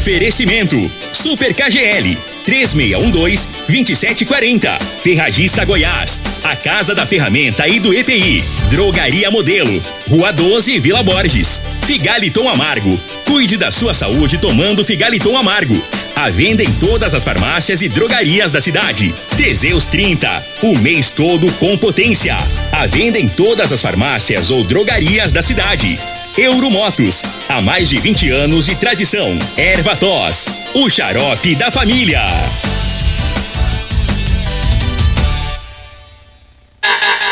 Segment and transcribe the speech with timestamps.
[0.00, 4.80] Oferecimento: Super KGL 3612-2740.
[4.98, 6.22] Ferragista Goiás.
[6.42, 8.42] A Casa da Ferramenta e do EPI.
[8.70, 9.70] Drogaria Modelo.
[10.08, 11.60] Rua 12, Vila Borges.
[11.82, 12.98] Figaliton Amargo.
[13.26, 15.78] Cuide da sua saúde tomando Figaliton Amargo.
[16.16, 19.14] A venda em todas as farmácias e drogarias da cidade.
[19.36, 20.42] Teseus 30.
[20.62, 22.38] O mês todo com potência.
[22.72, 26.00] A venda em todas as farmácias ou drogarias da cidade.
[26.40, 29.38] Euromotos, há mais de 20 anos de tradição.
[29.58, 32.24] Erva Tos, o xarope da família.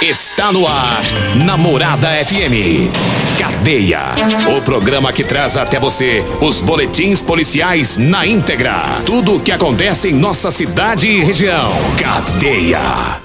[0.03, 1.03] Está no ar,
[1.47, 2.93] Namorada FM.
[3.39, 4.15] Cadeia.
[4.55, 9.01] O programa que traz até você os boletins policiais na íntegra.
[9.07, 11.73] Tudo o que acontece em nossa cidade e região.
[11.97, 13.23] Cadeia.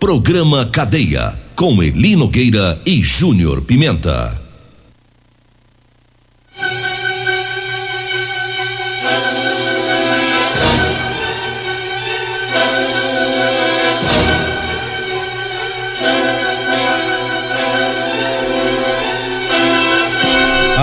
[0.00, 1.38] Programa Cadeia.
[1.54, 4.39] Com Elino Gueira e Júnior Pimenta.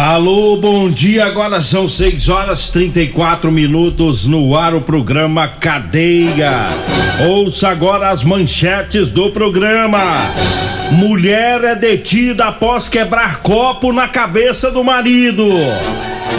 [0.07, 1.25] Alô, bom dia.
[1.25, 6.69] Agora são 6 horas 34 minutos no ar o programa Cadeia.
[7.27, 9.99] Ouça agora as manchetes do programa.
[10.93, 15.43] Mulher é detida após quebrar copo na cabeça do marido.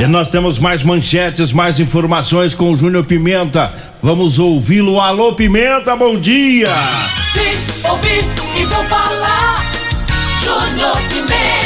[0.01, 3.71] E nós temos mais manchetes, mais informações com o Júnior Pimenta.
[4.03, 4.99] Vamos ouvi-lo.
[4.99, 6.73] Alô, Pimenta, bom dia.
[7.35, 8.25] Vim, ouvi
[8.59, 9.63] e vou falar.
[10.43, 11.58] Júnior Pimenta.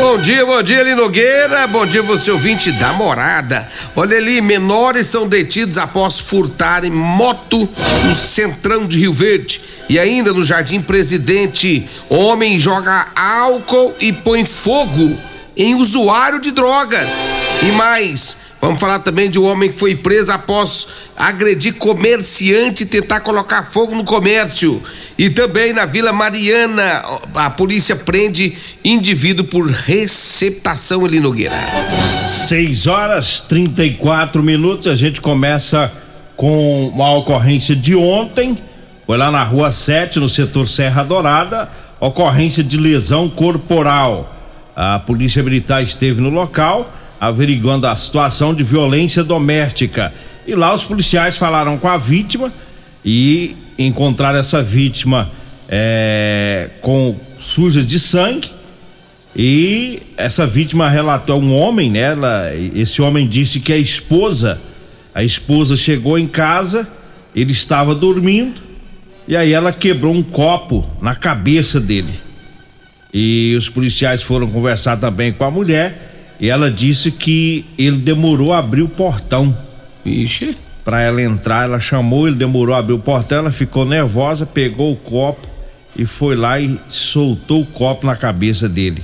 [0.00, 1.66] Bom dia, bom dia, Eli Nogueira.
[1.66, 3.68] Bom dia, você ouvinte da morada.
[3.96, 7.68] Olha ali, menores são detidos após furtarem moto
[8.04, 9.60] no centrão de Rio Verde.
[9.88, 15.18] E ainda no Jardim Presidente, homem joga álcool e põe fogo
[15.56, 17.28] em usuário de drogas.
[17.68, 22.86] E mais, vamos falar também de um homem que foi preso após agredir comerciante e
[22.86, 24.82] tentar colocar fogo no comércio.
[25.18, 27.02] E também na Vila Mariana,
[27.34, 28.54] a polícia prende
[28.84, 31.56] indivíduo por receptação ali Nogueira.
[32.24, 34.86] 6 horas 34 minutos.
[34.86, 35.92] A gente começa
[36.36, 38.56] com uma ocorrência de ontem.
[39.06, 41.68] Foi lá na rua 7, no setor Serra Dourada.
[41.98, 44.34] Ocorrência de lesão corporal.
[44.76, 46.88] A polícia militar esteve no local,
[47.20, 50.12] averiguando a situação de violência doméstica.
[50.46, 52.52] E lá os policiais falaram com a vítima
[53.04, 55.30] e encontraram essa vítima
[55.68, 58.50] é, com sujas de sangue.
[59.36, 62.00] E essa vítima relatou um homem, né?
[62.00, 64.60] Ela, esse homem disse que a esposa,
[65.14, 66.88] a esposa chegou em casa,
[67.34, 68.60] ele estava dormindo
[69.28, 72.18] e aí ela quebrou um copo na cabeça dele.
[73.12, 76.07] E os policiais foram conversar também com a mulher
[76.40, 79.54] e ela disse que ele demorou a abrir o portão.
[80.04, 80.56] Ixi.
[80.84, 84.92] Pra ela entrar, ela chamou, ele demorou a abrir o portão, ela ficou nervosa, pegou
[84.92, 85.46] o copo
[85.94, 89.02] e foi lá e soltou o copo na cabeça dele.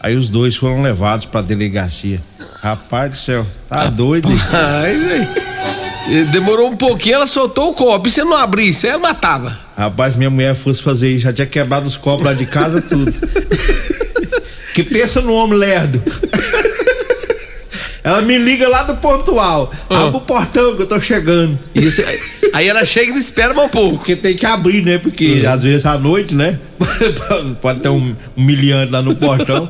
[0.00, 2.20] Aí os dois foram levados pra delegacia.
[2.62, 4.28] Rapaz do céu, tá doido?
[4.52, 6.30] Ai, velho.
[6.30, 8.08] Demorou um pouquinho, ela soltou o copo.
[8.08, 9.58] E se eu não abrisse, ela matava.
[9.76, 13.12] Rapaz, minha mulher fosse fazer isso, já tinha quebrado os copos lá de casa, tudo.
[14.74, 16.00] que pensa no homem lerdo.
[18.08, 19.70] Ela me liga lá do pontual.
[19.90, 20.04] Ah.
[20.04, 21.58] Abre o portão que eu tô chegando.
[21.74, 22.02] Isso,
[22.54, 23.98] aí ela chega e não espera um pouco.
[23.98, 24.96] Porque tem que abrir, né?
[24.96, 26.58] Porque às vezes à noite, né?
[27.60, 29.68] Pode ter um, um miliante lá no portão.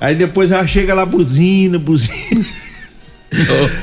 [0.00, 2.46] Aí depois ela chega lá, buzina, buzina.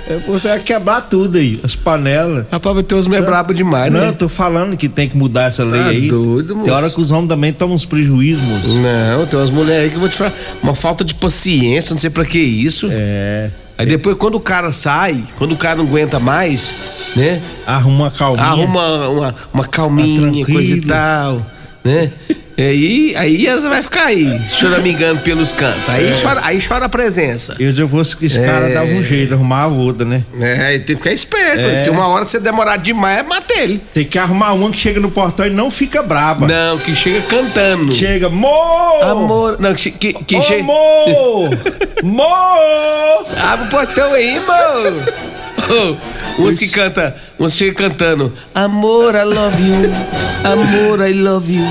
[0.09, 2.45] É, Você vai quebrar tudo aí, as panelas.
[2.51, 4.07] Rapaz, vai ter uns meio brabo demais, Não, né?
[4.09, 6.07] eu tô falando que tem que mudar essa lei Tá aí.
[6.07, 6.71] doido, Tem moço.
[6.73, 8.67] hora que os homens também tomam uns prejuízos, moço.
[8.79, 10.33] Não, tem umas mulheres aí que eu vou te falar.
[10.63, 12.89] Uma falta de paciência, não sei pra que isso.
[12.91, 13.49] É.
[13.77, 16.73] Aí depois, quando o cara sai, quando o cara não aguenta mais,
[17.15, 17.39] né?
[17.65, 18.45] Arruma uma calminha.
[18.45, 20.53] Arruma uma, uma calminha, tranquilo.
[20.53, 21.45] coisa e tal,
[21.83, 22.11] né?
[22.59, 25.87] E aí, aí você vai ficar aí, choramingando pelos cantos.
[25.89, 27.55] Aí, chora, aí chora a presença.
[27.59, 28.73] Eu fosse que esse cara É.
[28.73, 30.23] dava um jeito, arrumava outra, né?
[30.41, 31.75] É, tem que ficar esperto, É.
[31.75, 33.79] porque uma hora você demorar demais, é matar ele.
[33.93, 36.47] Tem que arrumar uma que chega no portão e não fica braba.
[36.47, 37.93] Não, que chega cantando.
[37.93, 39.03] Chega, amor!
[39.03, 39.57] Amor.
[39.59, 40.61] Não, que, que, que chega.
[40.61, 41.49] Amor!
[42.01, 43.27] Amor!
[43.43, 45.36] Abre o portão aí, amor.
[45.69, 49.91] Oh, uns que canta, uns chega cantando Amor, I love you
[50.43, 51.65] Amor, I love you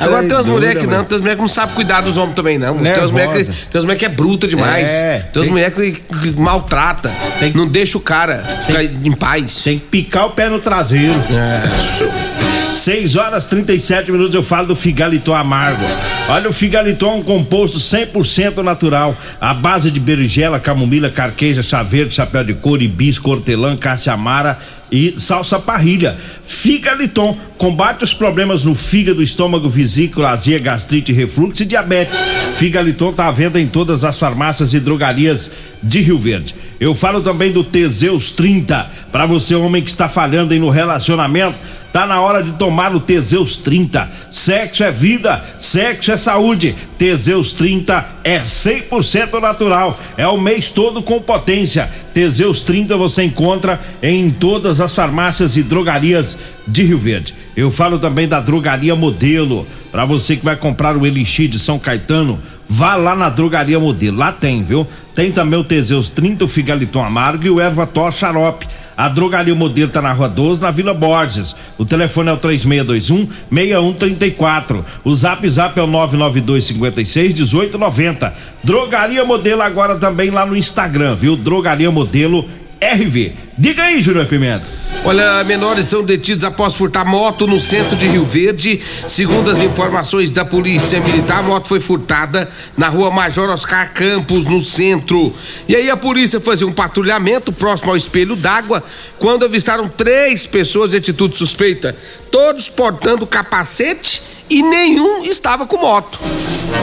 [0.00, 2.34] Agora tem umas mulheres que não, tem umas mulheres que não sabem cuidar dos homens
[2.34, 2.76] também, não.
[2.76, 4.90] Tem umas mulheres que, tem umas que é bruta demais.
[4.90, 5.92] É, tem umas mulheres que,
[6.32, 7.12] que maltrata.
[7.38, 9.62] Tem- Não deixa o cara ficar em paz.
[9.62, 11.14] Tem que picar o pé no traseiro.
[11.14, 15.84] É, 6 horas 37 minutos eu falo do Figaliton Amargo.
[16.30, 21.82] Olha, o Figaliton é um composto 100% natural, à base de berinjela, camomila, carqueja, chá
[21.82, 24.58] verde, chapéu de couro, hibisco, hortelã, caça-amara
[24.90, 26.16] e salsa parrilha.
[26.44, 32.18] Figaliton combate os problemas no fígado, estômago, vesícula, azia, gastrite, refluxo e diabetes.
[32.56, 35.50] Figaliton está à venda em todas as farmácias e drogarias
[35.82, 36.54] de Rio Verde.
[36.80, 41.56] Eu falo também do Teseus 30, para você homem que está falhando aí no relacionamento
[41.92, 44.10] Tá na hora de tomar o Teseus 30.
[44.30, 46.74] Sexo é vida, sexo é saúde.
[46.96, 50.00] Teseus 30 é 100% natural.
[50.16, 51.90] É o mês todo com potência.
[52.14, 57.34] Teseus 30 você encontra em todas as farmácias e drogarias de Rio Verde.
[57.54, 59.66] Eu falo também da drogaria Modelo.
[59.90, 64.18] Para você que vai comprar o Elixir de São Caetano, vá lá na drogaria Modelo.
[64.18, 64.86] Lá tem, viu?
[65.14, 68.66] Tem também o Teseus 30, o Figaliton Amargo e o Erva Tor Xarope.
[68.96, 71.56] A drogaria Modelo está na Rua 12, na Vila Borges.
[71.78, 74.84] O telefone é o 3621 6134.
[75.02, 78.34] O Zap Zap é o 992 56 1890.
[78.62, 81.36] Drogaria Modelo agora também lá no Instagram, viu?
[81.36, 82.48] Drogaria Modelo
[82.80, 83.32] RV.
[83.56, 84.81] Diga aí, Júnior Pimenta.
[85.04, 88.80] Olha, menores são detidos após furtar moto no centro de Rio Verde.
[89.08, 94.46] Segundo as informações da Polícia Militar, a moto foi furtada na rua Major Oscar Campos,
[94.46, 95.32] no centro.
[95.68, 98.80] E aí a polícia fazia um patrulhamento próximo ao espelho d'água
[99.18, 101.96] quando avistaram três pessoas de atitude suspeita,
[102.30, 106.20] todos portando capacete e nenhum estava com moto.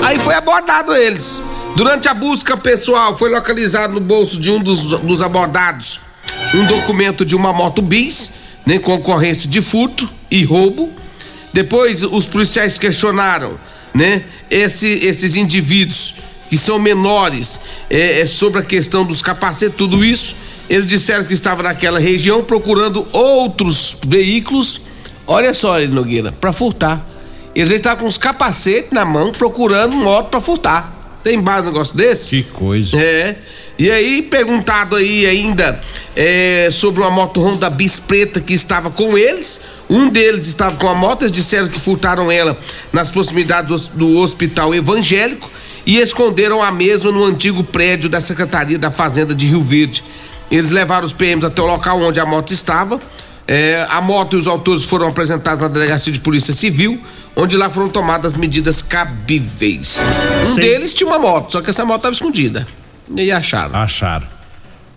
[0.03, 1.41] Aí foi abordado eles.
[1.73, 6.08] Durante a busca pessoal, foi localizado no bolso de um dos, dos abordados
[6.53, 8.33] um documento de uma moto bis,
[8.65, 10.89] né, com ocorrência de furto e roubo.
[11.53, 13.53] Depois os policiais questionaram,
[13.93, 16.15] né, esse, esses indivíduos
[16.49, 17.59] que são menores
[17.89, 20.35] é, é, sobre a questão dos capacetes, tudo isso.
[20.69, 24.81] Eles disseram que estavam naquela região procurando outros veículos.
[25.25, 27.03] Olha só, Nogueira, para furtar.
[27.55, 30.98] Eles estavam com os capacetes na mão procurando moto para furtar.
[31.23, 32.43] Tem base um negócio desse?
[32.43, 32.97] Que coisa.
[32.97, 33.35] É.
[33.77, 35.79] E aí, perguntado aí ainda
[36.15, 39.61] é, sobre uma moto Honda Bis preta que estava com eles.
[39.89, 42.57] Um deles estava com a moto, eles disseram que furtaram ela
[42.91, 45.49] nas proximidades do hospital evangélico
[45.85, 50.03] e esconderam a mesma no antigo prédio da Secretaria da Fazenda de Rio Verde.
[50.51, 52.99] Eles levaram os PMs até o local onde a moto estava.
[53.51, 57.01] É, a moto e os autores foram apresentados na delegacia de polícia civil,
[57.35, 60.01] onde lá foram tomadas medidas cabíveis.
[60.43, 60.61] Um Sim.
[60.61, 62.67] deles tinha uma moto, só que essa moto estava escondida.
[63.15, 63.75] E acharam.
[63.75, 64.27] Acharam.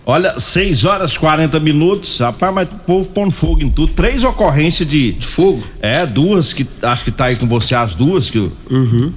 [0.05, 2.19] Olha, 6 horas 40 minutos.
[2.19, 3.93] Rapaz, mas o povo pondo fogo em tudo.
[3.93, 5.13] Três ocorrências de.
[5.13, 5.63] De fogo?
[5.81, 8.53] É, duas que acho que tá aí com você, as duas, que o-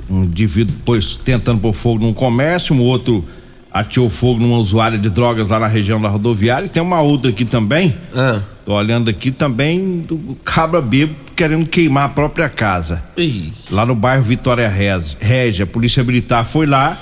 [0.10, 3.26] um indivíduo depois tentando pôr fogo num comércio, um outro
[3.76, 6.66] ateou fogo numa usuária de drogas lá na região da rodoviária.
[6.66, 7.94] E tem uma outra aqui também.
[8.16, 8.40] Ah.
[8.66, 13.04] Tô olhando aqui também do cabra bêbado querendo queimar a própria casa.
[13.18, 13.52] Ih.
[13.70, 16.98] Lá no bairro Vitória Régia, a polícia militar foi lá,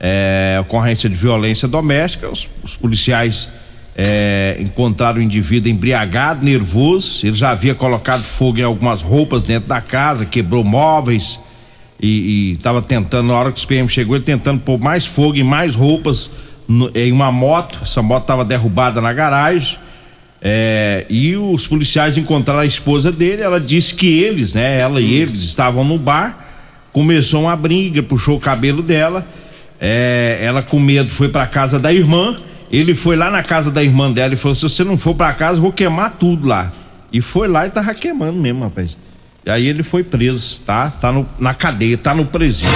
[0.00, 3.50] é, ocorrência de violência doméstica, os, os policiais
[3.94, 9.68] é, encontraram o indivíduo embriagado, nervoso, ele já havia colocado fogo em algumas roupas dentro
[9.68, 11.38] da casa, quebrou móveis
[12.00, 15.42] e estava tentando, na hora que os PM chegou, ele tentando pôr mais fogo e
[15.44, 16.30] mais roupas
[16.68, 19.78] no- em uma moto, essa moto estava derrubada na garagem,
[20.42, 23.40] é, e os policiais encontraram a esposa dele.
[23.42, 26.38] Ela disse que eles, né, ela e eles estavam no bar.
[26.92, 29.26] Começou uma briga, puxou o cabelo dela.
[29.80, 32.36] é, ela com medo foi pra casa da irmã.
[32.70, 35.32] Ele foi lá na casa da irmã dela e falou: se você não for pra
[35.32, 36.72] casa, eu vou queimar tudo lá.
[37.12, 38.96] E foi lá e tava queimando mesmo, rapaz.
[39.46, 40.88] E aí ele foi preso, tá?
[40.88, 42.70] Tá no- na cadeia, tá no presídio.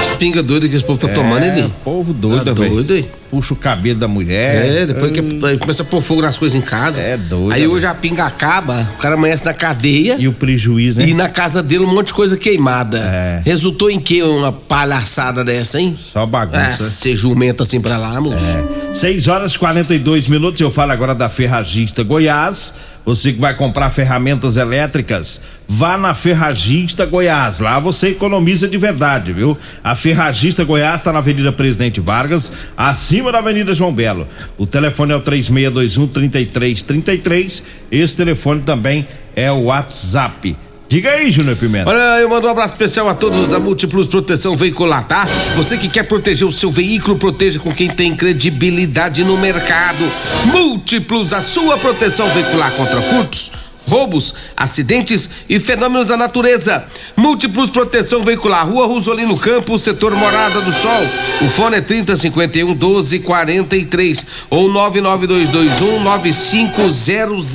[0.00, 1.72] As pingas doidas que esse povo tá tomando é, ali.
[1.84, 2.70] povo doido, Tá velho.
[2.74, 3.06] doido, hein?
[3.30, 4.66] Puxa o cabelo da mulher.
[4.82, 7.02] É, depois que aí começa a pôr fogo nas coisas em casa.
[7.02, 7.72] É doido, Aí velho.
[7.72, 11.06] hoje a pinga acaba, o cara amanhece na cadeia E o prejuízo, né?
[11.06, 12.98] e na casa dele um monte de coisa queimada.
[12.98, 13.42] É.
[13.44, 15.94] Resultou em que uma palhaçada dessa, hein?
[15.96, 16.60] Só bagunça.
[16.66, 18.56] Ah, ser jumenta assim pra lá, moço.
[18.90, 20.58] 6 horas e 42 minutos.
[20.62, 22.72] Eu falo agora da Ferragista Goiás.
[23.04, 27.58] Você que vai comprar ferramentas elétricas, vá na Ferragista Goiás.
[27.58, 29.56] Lá você economiza de verdade, viu?
[29.82, 34.28] A Ferragista Goiás está na Avenida Presidente Vargas, acima da Avenida João Belo.
[34.58, 37.62] O telefone é o 3621 3333.
[37.90, 40.56] Esse telefone também é o WhatsApp.
[40.90, 41.88] Diga aí, Júnior Pimenta.
[41.88, 45.24] Olha, eu mando um abraço especial a todos da Múltiplos Proteção Veicular, tá?
[45.54, 50.04] Você que quer proteger o seu veículo, proteja com quem tem credibilidade no mercado.
[50.46, 53.52] Múltiplos, a sua proteção veicular contra furtos,
[53.90, 56.84] roubos, acidentes e fenômenos da natureza.
[57.16, 61.02] Múltiplos Proteção Veicular, Rua Rosolino Campos, setor Morada do Sol.
[61.42, 67.50] O fone é 3051 1243 ou 99221 9500.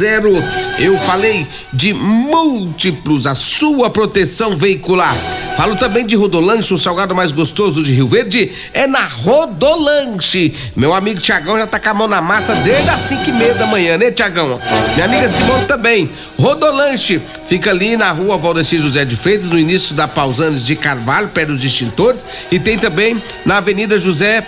[0.77, 5.15] Eu falei de múltiplos, a sua proteção veicular.
[5.55, 10.53] Falo também de Rodolanche, o salgado mais gostoso de Rio Verde é na Rodolanche.
[10.75, 13.53] Meu amigo Tiagão já tá com a mão na massa desde as 5 e meia
[13.53, 14.59] da manhã, né, Tiagão?
[14.95, 16.09] Minha amiga Simone também.
[16.37, 21.29] Rodolanche fica ali na rua Valdeci José de Freitas, no início da Pausanes de Carvalho,
[21.29, 22.25] perto dos extintores.
[22.51, 24.45] E tem também na Avenida José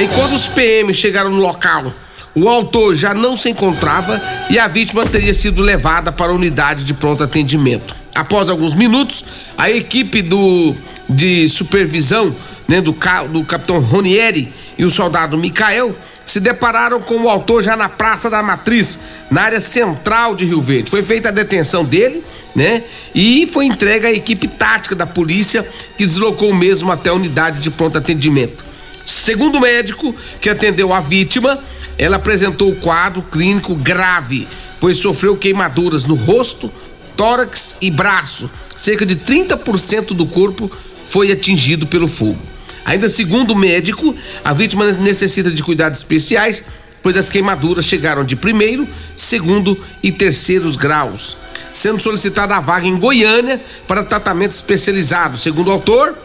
[0.00, 1.92] E quando os PM chegaram no local,
[2.34, 4.20] o autor já não se encontrava
[4.50, 8.05] e a vítima teria sido levada para a unidade de pronto atendimento.
[8.16, 9.24] Após alguns minutos,
[9.56, 10.74] a equipe do
[11.08, 12.34] de supervisão
[12.66, 12.96] né, do,
[13.30, 15.94] do capitão Ronieri e o soldado Micael
[16.24, 18.98] se depararam com o autor já na Praça da Matriz,
[19.30, 20.90] na área central de Rio Verde.
[20.90, 22.82] Foi feita a detenção dele, né?
[23.14, 25.64] E foi entregue à equipe tática da polícia,
[25.96, 28.64] que deslocou mesmo até a unidade de pronto atendimento.
[29.04, 31.60] Segundo o médico que atendeu a vítima,
[31.96, 34.48] ela apresentou o quadro clínico grave,
[34.80, 36.72] pois sofreu queimaduras no rosto,
[37.16, 38.50] tórax e braço.
[38.76, 40.70] Cerca de 30% do corpo
[41.04, 42.38] foi atingido pelo fogo.
[42.84, 46.62] Ainda segundo o médico, a vítima necessita de cuidados especiais,
[47.02, 51.36] pois as queimaduras chegaram de primeiro, segundo e terceiros graus.
[51.72, 55.36] Sendo solicitada a vaga em Goiânia para tratamento especializado.
[55.36, 56.16] Segundo o autor,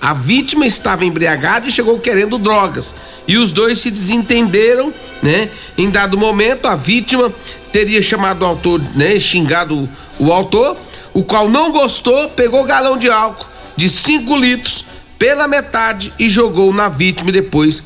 [0.00, 2.94] a vítima estava embriagada e chegou querendo drogas.
[3.26, 4.92] E os dois se desentenderam,
[5.22, 5.50] né?
[5.76, 7.32] Em dado momento, a vítima
[7.72, 9.18] teria chamado o autor, né?
[9.18, 10.76] Xingado o autor,
[11.12, 14.84] o qual não gostou, pegou galão de álcool de 5 litros
[15.18, 17.84] pela metade e jogou na vítima e depois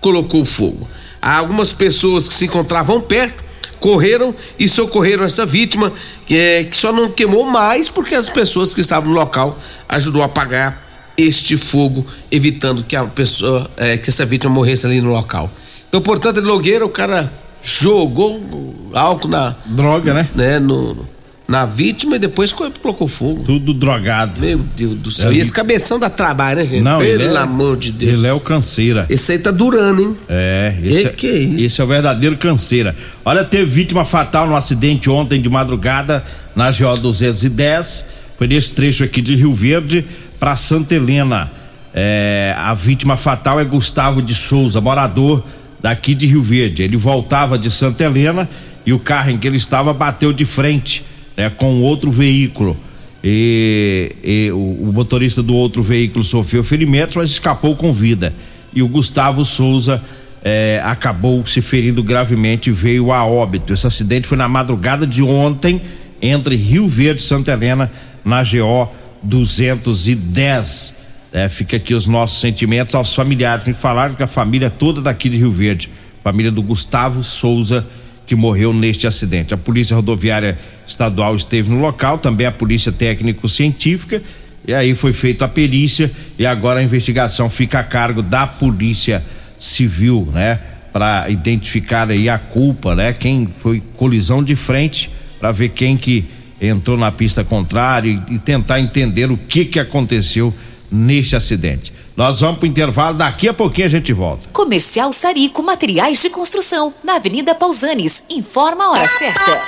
[0.00, 0.88] colocou fogo.
[1.20, 3.44] Algumas pessoas que se encontravam perto
[3.78, 5.92] correram e socorreram essa vítima,
[6.26, 10.22] que, é, que só não queimou mais porque as pessoas que estavam no local ajudou
[10.22, 10.82] a apagar
[11.16, 15.50] este fogo, evitando que a pessoa, é, que essa vítima morresse ali no local.
[15.88, 17.30] Então, portanto, Nogueira, o cara
[17.62, 20.28] jogou álcool na droga, né?
[20.34, 21.06] né no,
[21.50, 23.42] na vítima e depois colocou fogo.
[23.42, 24.40] Tudo drogado.
[24.40, 25.32] Meu Deus do céu.
[25.32, 26.82] É, e esse cabeção dá trabalho, né, gente?
[26.82, 28.18] Não, Pelo é, amor de Deus.
[28.18, 29.04] Ele é o canseira.
[29.08, 30.16] Esse aí tá durando, hein?
[30.28, 32.94] É, esse, é, é esse é o verdadeiro canseira.
[33.24, 36.24] Olha, teve vítima fatal no acidente ontem de madrugada
[36.54, 38.06] na GO 210.
[38.38, 40.06] Foi nesse trecho aqui de Rio Verde
[40.38, 41.50] para Santa Helena.
[41.92, 45.42] É, a vítima fatal é Gustavo de Souza, morador
[45.82, 46.82] daqui de Rio Verde.
[46.82, 48.48] Ele voltava de Santa Helena
[48.84, 51.04] e o carro em que ele estava bateu de frente
[51.36, 52.76] né, com outro veículo.
[53.22, 58.34] E, e o, o, motorista do outro veículo sofreu ferimentos, mas escapou com vida.
[58.74, 60.02] E o Gustavo Souza
[60.42, 63.74] é, acabou se ferindo gravemente e veio a óbito.
[63.74, 65.80] Esse acidente foi na madrugada de ontem
[66.22, 67.90] entre Rio Verde e Santa Helena,
[68.24, 68.88] na GO
[69.22, 70.99] 210.
[71.32, 73.64] É, fica aqui os nossos sentimentos aos familiares.
[73.66, 75.88] Me falaram que a família toda daqui de Rio Verde,
[76.22, 77.86] família do Gustavo Souza
[78.30, 79.52] que morreu neste acidente.
[79.52, 80.56] A Polícia Rodoviária
[80.86, 84.22] Estadual esteve no local, também a Polícia Técnico-Científica
[84.64, 86.08] E aí foi feita a perícia
[86.38, 89.20] e agora a investigação fica a cargo da Polícia
[89.58, 90.60] Civil, né?
[90.92, 93.12] Para identificar aí a culpa, né?
[93.12, 95.10] Quem foi colisão de frente
[95.40, 96.24] para ver quem que
[96.60, 100.54] entrou na pista contrária e, e tentar entender o que que aconteceu
[100.90, 101.92] neste acidente.
[102.16, 104.48] Nós vamos para o intervalo, daqui a pouquinho a gente volta.
[104.52, 108.24] Comercial Sarico Materiais de Construção, na Avenida Pausanes.
[108.28, 109.60] Informa a hora certa.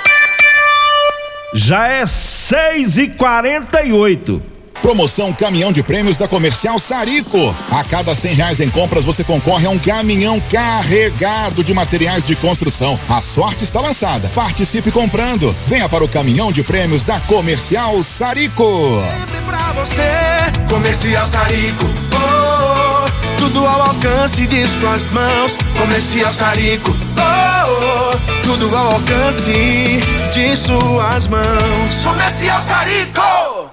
[1.53, 4.52] Já é 6 e 48
[4.83, 7.55] Promoção Caminhão de Prêmios da Comercial Sarico.
[7.71, 12.35] A cada cem reais em compras você concorre a um caminhão carregado de materiais de
[12.35, 12.99] construção.
[13.07, 14.29] A sorte está lançada.
[14.35, 15.55] Participe comprando.
[15.67, 19.01] Venha para o Caminhão de Prêmios da Comercial Sarico.
[19.19, 20.11] Sempre pra você,
[20.69, 21.85] Comercial Sarico.
[22.13, 25.57] Oh, tudo ao alcance de suas mãos.
[25.77, 26.93] Comercial Sarico.
[27.17, 30.01] Oh, tudo ao alcance
[30.33, 32.03] de suas mãos.
[32.03, 33.72] Comercial Sarico.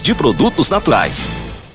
[0.00, 1.26] de produtos naturais.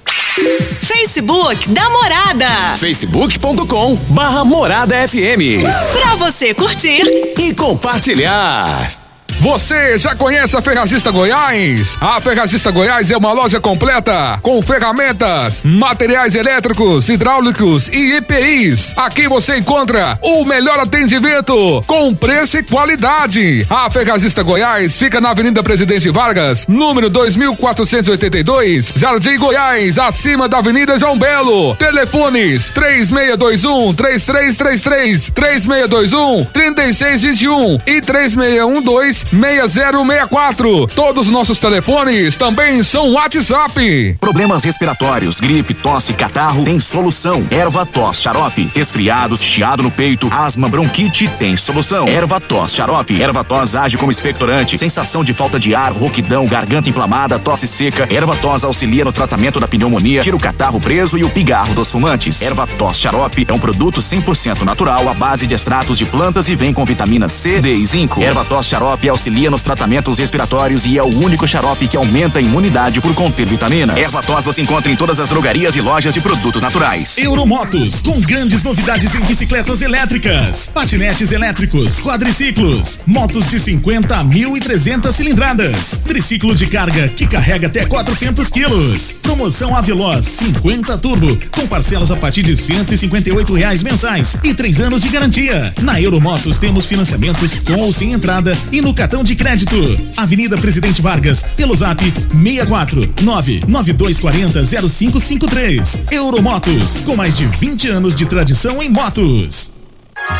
[0.07, 2.77] Facebook da Morada.
[2.77, 5.61] facebook.com barra Morada FM.
[5.91, 7.03] Pra você curtir
[7.37, 9.10] e compartilhar.
[9.41, 11.97] Você já conhece a Ferragista Goiás?
[11.99, 18.93] A Ferragista Goiás é uma loja completa com ferramentas, materiais elétricos, hidráulicos e EPIs.
[18.95, 23.65] Aqui você encontra o melhor atendimento com preço e qualidade.
[23.67, 30.99] A Ferragista Goiás fica na Avenida Presidente Vargas, número 2482, Jardim Goiás, acima da Avenida
[30.99, 31.75] João Belo.
[31.77, 40.87] Telefones 3621 3333, 3621 3621 e 3612 6064.
[40.87, 44.17] Todos os nossos telefones também são WhatsApp.
[44.19, 47.47] Problemas respiratórios, gripe, tosse, catarro, tem solução.
[47.49, 48.69] Erva tos, xarope.
[48.75, 52.07] Resfriados, chiado no peito, asma, bronquite, tem solução.
[52.07, 53.21] Erva tos, xarope.
[53.21, 54.77] Erva tos age como expectorante.
[54.77, 58.07] Sensação de falta de ar, rouquidão, garganta inflamada, tosse seca.
[58.13, 61.91] Erva tos auxilia no tratamento da pneumonia, tira o catarro preso e o pigarro dos
[61.91, 62.41] fumantes.
[62.41, 66.55] Erva tos xarope é um produto 100% natural à base de extratos de plantas e
[66.55, 68.21] vem com vitamina C, D e zinco.
[68.21, 72.41] Erva tos xarope auxilia nos tratamentos respiratórios e é o único xarope que aumenta a
[72.41, 73.95] imunidade por conter vitaminas.
[73.95, 77.19] Erva tos você encontra em todas as drogarias e lojas de produtos naturais.
[77.19, 85.11] Euromotos, com grandes novidades em bicicletas elétricas, patinetes elétricos, quadriciclos, motos de 50 a 1.300
[85.11, 89.19] cilindradas, triciclo de carga que carrega até 400 quilos.
[89.21, 95.03] Promoção Aveloz 50 Turbo, com parcelas a partir de 158 reais mensais e três anos
[95.03, 95.71] de garantia.
[95.83, 99.75] Na Euromotos temos financiamentos com ou sem entrada e no cartão de crédito.
[100.15, 105.99] Avenida Presidente Vargas, pelo zap 64 99240 0553.
[106.09, 109.71] Euromotos, com mais de 20 anos de tradição em motos.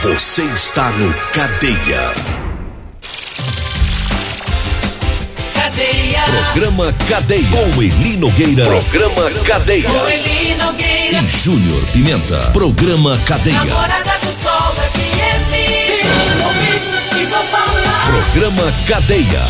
[0.01, 2.13] Você está no Cadeia.
[5.53, 6.23] Cadeia.
[6.53, 7.47] Programa Cadeia.
[7.49, 8.65] Com Eli Nogueira.
[8.65, 9.89] Programa Cadeia.
[9.89, 11.21] Com Eli Nogueira.
[11.21, 12.37] E Júnior Pimenta.
[12.53, 13.57] Programa Cadeia.
[13.57, 16.80] Namorada do Sol FM.
[17.31, 19.41] Programa Cadeia.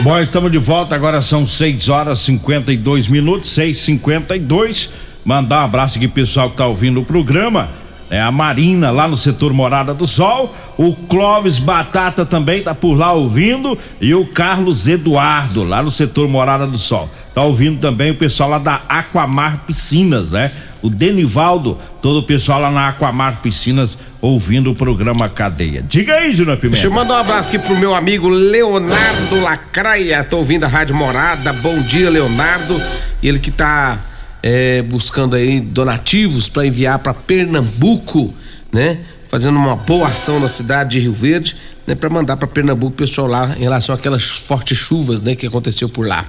[0.00, 4.90] Bom, estamos de volta, agora são 6 horas 52 minutos, 6h52.
[5.24, 7.68] Mandar um abraço aqui pessoal que tá ouvindo o programa.
[8.10, 12.94] É a Marina lá no setor Morada do Sol, o Clóvis Batata também tá por
[12.94, 17.08] lá ouvindo e o Carlos Eduardo lá no setor Morada do Sol.
[17.34, 20.50] Tá ouvindo também o pessoal lá da Aquamar Piscinas, né?
[20.82, 25.84] O Denivaldo, todo o pessoal lá na Aquamar Piscinas ouvindo o programa Cadeia.
[25.86, 26.76] Diga aí, Júnior Pimenta.
[26.76, 30.94] Deixa eu mandar um abraço aqui pro meu amigo Leonardo Lacraia, tô ouvindo a Rádio
[30.94, 31.52] Morada.
[31.52, 32.80] Bom dia, Leonardo.
[33.22, 33.98] Ele que tá
[34.42, 38.32] é, buscando aí donativos para enviar para Pernambuco,
[38.72, 38.98] né?
[39.28, 41.94] Fazendo uma boa ação na cidade de Rio Verde, né?
[41.94, 45.34] Para mandar para Pernambuco pessoal lá em relação àquelas fortes chuvas, né?
[45.34, 46.24] Que aconteceu por lá.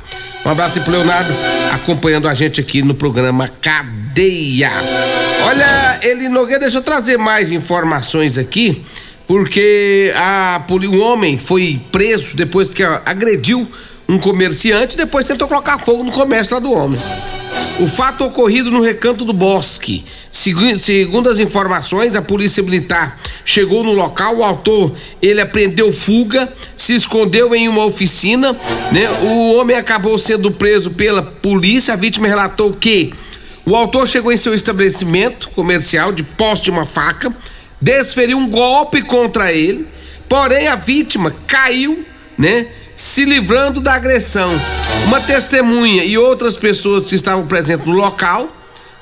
[0.46, 1.34] Um abraço aí pro Leonardo,
[1.72, 4.09] acompanhando a gente aqui no programa Cadeia.
[5.46, 8.84] Olha, ele Nogueira, deixa eu trazer mais informações aqui,
[9.28, 13.68] porque a, um homem foi preso depois que agrediu
[14.08, 17.00] um comerciante, depois tentou colocar fogo no comércio lá do homem.
[17.80, 20.04] O fato ocorrido no recanto do bosque.
[20.30, 26.52] Segu- Segundo as informações, a polícia militar chegou no local, o autor ele apreendeu fuga,
[26.76, 28.52] se escondeu em uma oficina,
[28.92, 29.10] né?
[29.22, 31.94] O homem acabou sendo preso pela polícia.
[31.94, 33.14] A vítima relatou que
[33.70, 37.32] o autor chegou em seu estabelecimento comercial de posse de uma faca,
[37.80, 39.88] desferiu um golpe contra ele,
[40.28, 42.04] porém a vítima caiu,
[42.36, 42.66] né?
[42.96, 44.60] Se livrando da agressão.
[45.06, 48.50] Uma testemunha e outras pessoas que estavam presentes no local,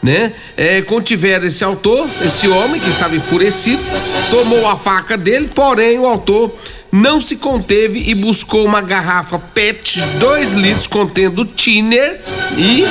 [0.03, 0.33] né?
[0.57, 3.81] É, contiveram esse autor, esse homem que estava enfurecido,
[4.29, 6.53] tomou a faca dele, porém o autor
[6.91, 12.21] não se conteve e buscou uma garrafa PET de 2 litros contendo thinner
[12.57, 12.85] e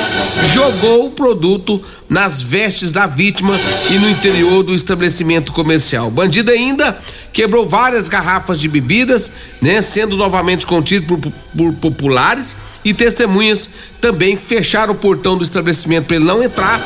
[0.53, 3.59] jogou o produto nas vestes da vítima
[3.91, 6.07] e no interior do estabelecimento comercial.
[6.07, 6.97] O bandido ainda
[7.33, 9.31] quebrou várias garrafas de bebidas,
[9.61, 12.55] né, sendo novamente contido por, por populares
[12.85, 16.79] e testemunhas também fecharam o portão do estabelecimento para ele não entrar,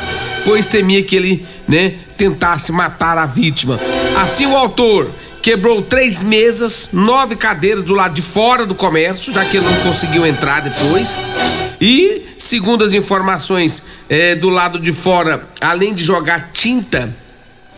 [0.44, 3.80] pois temia que ele, né, tentasse matar a vítima.
[4.16, 9.44] Assim o autor quebrou três mesas, nove cadeiras do lado de fora do comércio, já
[9.46, 11.16] que ele não conseguiu entrar depois.
[11.80, 17.14] E, segundo as informações eh, do lado de fora, além de jogar tinta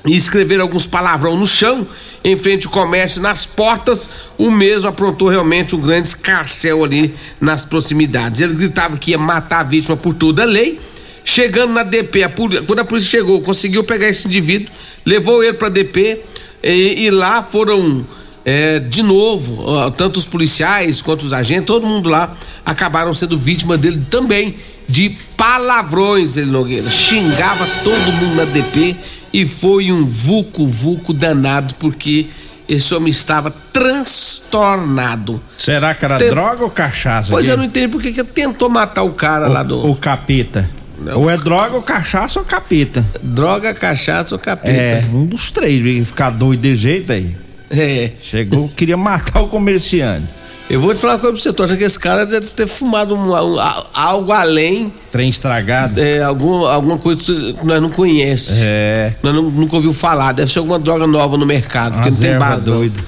[0.06, 1.88] e escrever alguns palavrão no chão,
[2.26, 7.66] em frente ao comércio, nas portas, o mesmo aprontou realmente um grande escarcel ali nas
[7.66, 8.42] proximidades.
[8.42, 10.80] Ele gritava que ia matar a vítima por toda a lei.
[11.24, 14.70] Chegando na DP, a poli- quando a polícia chegou, conseguiu pegar esse indivíduo,
[15.06, 16.20] levou ele para DP
[16.64, 18.06] e, e lá foram
[18.46, 23.78] é, de novo, tanto os policiais quanto os agentes, todo mundo lá acabaram sendo vítima
[23.78, 24.56] dele também
[24.88, 26.90] de palavrões, ele Nogueira.
[26.90, 28.96] Xingava todo mundo na DP
[29.32, 32.28] e foi um vulco-vulco danado porque
[32.68, 35.42] esse homem estava transtornado.
[35.58, 37.30] Será que era Tem- droga ou cachaça?
[37.32, 39.90] Pois eu não entendi por que tentou matar o cara lá do.
[39.90, 40.70] O capeta.
[41.16, 43.04] Ou é droga, ou cachaça, ou capeta.
[43.22, 44.72] Droga, cachaça ou capeta.
[44.72, 46.06] É, um dos três, viu?
[46.06, 47.36] ficar doido de jeito aí.
[47.70, 48.12] É.
[48.22, 50.28] Chegou, queria matar o comerciante.
[50.70, 52.66] Eu vou te falar uma coisa pra você, tô achando que esse cara deve ter
[52.68, 53.60] fumado um- um-
[53.94, 54.94] algo além.
[55.12, 56.00] Trem estragado.
[56.02, 58.62] É, algum, alguma coisa que nós não conhecemos.
[58.64, 59.14] É.
[59.22, 60.32] Nós não- nunca ouviu falar.
[60.32, 62.70] Deve ser alguma droga nova no mercado, porque Umas não tem base.
[62.70, 62.78] não.
[62.78, 63.00] doida.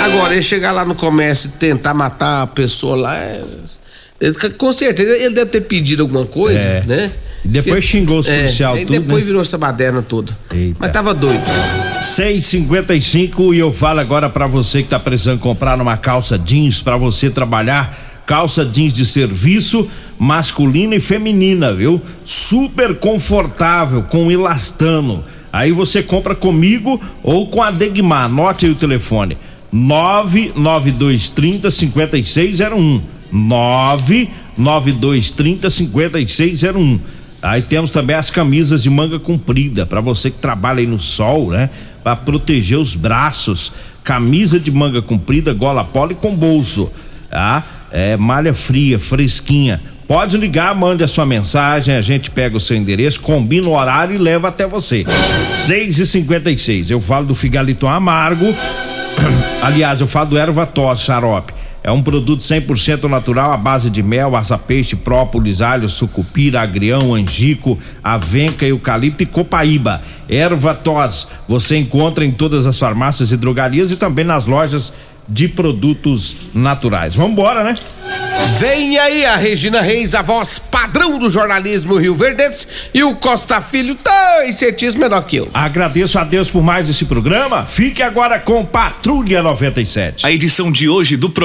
[0.00, 3.42] Agora, ele chegar lá no comércio e tentar matar a pessoa lá, é-
[4.56, 6.82] com certeza ele deve ter pedido alguma coisa, É.
[6.86, 7.10] né?
[7.46, 9.26] Depois xingou os É, policial e tudo, depois né?
[9.26, 10.34] virou essa baderna toda.
[10.54, 10.78] Eita.
[10.80, 11.42] Mas tava doido.
[12.00, 16.96] 6,55 e eu falo agora pra você que tá precisando comprar uma calça jeans pra
[16.96, 18.22] você trabalhar.
[18.26, 19.86] Calça jeans de serviço,
[20.18, 22.00] masculina e feminina, viu?
[22.24, 25.22] Super confortável, com elastano.
[25.52, 28.24] Aí você compra comigo ou com a Degmar.
[28.24, 29.36] Anote aí o telefone:
[29.70, 33.02] 99230 5601.
[33.34, 36.98] 99230 5601.
[37.42, 41.50] Aí temos também as camisas de manga comprida, para você que trabalha aí no sol,
[41.50, 41.68] né?
[42.02, 43.70] Para proteger os braços.
[44.02, 46.90] Camisa de manga comprida, gola polo e com bolso,
[47.28, 47.62] tá?
[47.90, 49.78] É malha fria, fresquinha.
[50.06, 54.14] Pode ligar, mande a sua mensagem, a gente pega o seu endereço, combina o horário
[54.14, 55.04] e leva até você.
[55.54, 58.54] 6 e 56 Eu falo do Figalito Amargo.
[59.62, 61.52] Aliás, eu falo do erva tos xarope.
[61.86, 67.78] É um produto 100% natural à base de mel, aça-peixe, própolis, alho, sucupira, agrião, angico,
[68.02, 70.00] avenca, eucalipto e copaíba.
[70.26, 74.94] Erva tos você encontra em todas as farmácias e drogarias e também nas lojas
[75.28, 77.14] de produtos naturais.
[77.14, 77.76] Vamos embora, né?
[78.58, 83.60] Vem aí a Regina Reis, a voz padrão do jornalismo Rio Verdense, e o Costa
[83.60, 85.48] Filho, dois centímetros menor que eu.
[85.54, 87.64] Agradeço a Deus por mais esse programa.
[87.64, 90.26] Fique agora com Patrulha 97.
[90.26, 91.44] A edição de hoje do programa